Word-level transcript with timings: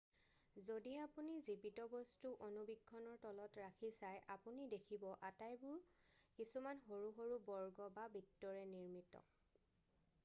যদি 0.67 0.91
আপুনি 1.01 1.33
জীৱিত 1.47 1.83
বস্তু 1.91 2.31
অনুবীক্ষণৰ 2.47 3.19
তলত 3.25 3.59
ৰাখি 3.65 3.91
চাই 3.99 4.17
আপুনি 4.37 4.65
দেখিব 4.73 5.05
আটাইবোৰ 5.31 5.77
কিছুমান 6.41 6.83
সৰু 6.89 7.13
সৰু 7.21 7.39
বৰ্গ 7.53 7.93
বা 8.01 8.09
বিত্তৰে 8.19 8.67
নিৰ্মিত 8.75 9.25